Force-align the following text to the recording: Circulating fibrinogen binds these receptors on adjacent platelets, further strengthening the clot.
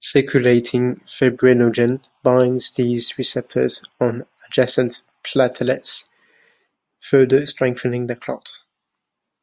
Circulating 0.00 0.96
fibrinogen 1.06 2.04
binds 2.22 2.72
these 2.72 3.16
receptors 3.16 3.82
on 3.98 4.26
adjacent 4.46 5.00
platelets, 5.24 6.06
further 7.00 7.46
strengthening 7.46 8.08
the 8.08 8.16
clot. 8.16 8.58